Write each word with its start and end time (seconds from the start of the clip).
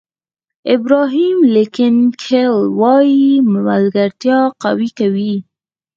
ابراهیم 0.75 1.37
لینکلن 1.53 2.53
وایي 2.79 3.29
ملګرتیا 3.65 4.39
قوي 4.63 4.89
کوي. 4.99 5.33